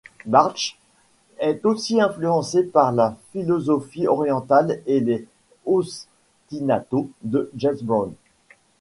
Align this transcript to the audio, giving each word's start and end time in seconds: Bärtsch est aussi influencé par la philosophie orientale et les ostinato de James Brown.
Bärtsch 0.25 0.77
est 1.37 1.63
aussi 1.63 2.01
influencé 2.01 2.63
par 2.63 2.91
la 2.91 3.15
philosophie 3.33 4.07
orientale 4.07 4.81
et 4.87 4.99
les 4.99 5.27
ostinato 5.67 7.07
de 7.21 7.51
James 7.55 7.77
Brown. 7.83 8.11